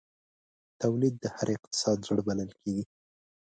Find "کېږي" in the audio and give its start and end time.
2.61-2.83